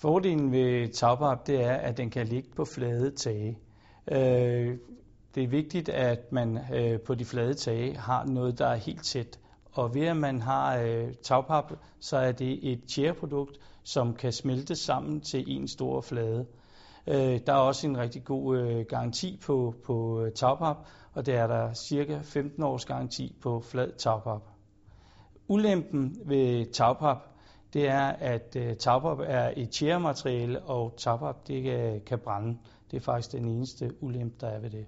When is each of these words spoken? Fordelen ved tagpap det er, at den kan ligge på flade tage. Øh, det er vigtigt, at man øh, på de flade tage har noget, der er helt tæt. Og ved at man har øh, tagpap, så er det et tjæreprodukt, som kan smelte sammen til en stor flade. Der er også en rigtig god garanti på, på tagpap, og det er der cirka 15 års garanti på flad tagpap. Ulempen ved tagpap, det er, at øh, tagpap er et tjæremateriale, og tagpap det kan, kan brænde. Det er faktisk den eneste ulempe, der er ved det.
Fordelen 0.00 0.52
ved 0.52 0.88
tagpap 0.88 1.46
det 1.46 1.64
er, 1.64 1.74
at 1.74 1.96
den 1.96 2.10
kan 2.10 2.26
ligge 2.26 2.48
på 2.56 2.64
flade 2.64 3.10
tage. 3.10 3.58
Øh, 4.10 4.78
det 5.34 5.42
er 5.42 5.48
vigtigt, 5.48 5.88
at 5.88 6.32
man 6.32 6.58
øh, 6.74 7.00
på 7.00 7.14
de 7.14 7.24
flade 7.24 7.54
tage 7.54 7.96
har 7.96 8.24
noget, 8.24 8.58
der 8.58 8.66
er 8.66 8.76
helt 8.76 9.04
tæt. 9.04 9.38
Og 9.72 9.94
ved 9.94 10.06
at 10.06 10.16
man 10.16 10.42
har 10.42 10.78
øh, 10.78 11.14
tagpap, 11.22 11.72
så 12.00 12.16
er 12.16 12.32
det 12.32 12.72
et 12.72 12.84
tjæreprodukt, 12.84 13.58
som 13.82 14.14
kan 14.14 14.32
smelte 14.32 14.76
sammen 14.76 15.20
til 15.20 15.44
en 15.56 15.68
stor 15.68 16.00
flade. 16.00 16.46
Der 17.06 17.52
er 17.52 17.52
også 17.52 17.86
en 17.86 17.98
rigtig 17.98 18.24
god 18.24 18.84
garanti 18.84 19.40
på, 19.46 19.74
på 19.86 20.26
tagpap, 20.34 20.76
og 21.12 21.26
det 21.26 21.34
er 21.34 21.46
der 21.46 21.74
cirka 21.74 22.18
15 22.22 22.62
års 22.62 22.84
garanti 22.84 23.36
på 23.42 23.60
flad 23.60 23.92
tagpap. 23.98 24.42
Ulempen 25.48 26.16
ved 26.24 26.72
tagpap, 26.72 27.18
det 27.72 27.88
er, 27.88 28.06
at 28.06 28.56
øh, 28.56 28.76
tagpap 28.76 29.18
er 29.22 29.52
et 29.56 29.70
tjæremateriale, 29.70 30.62
og 30.62 30.94
tagpap 30.96 31.46
det 31.46 31.62
kan, 31.62 32.00
kan 32.06 32.18
brænde. 32.18 32.58
Det 32.90 32.96
er 32.96 33.00
faktisk 33.00 33.32
den 33.32 33.48
eneste 33.48 34.02
ulempe, 34.02 34.36
der 34.40 34.48
er 34.48 34.58
ved 34.58 34.70
det. 34.70 34.86